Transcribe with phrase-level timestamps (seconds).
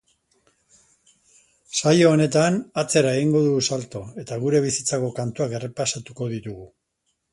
[1.79, 6.67] Saio honetan, atzera egingo dugu salto eta gure bizitzako kantuak errepasatuko ditugu.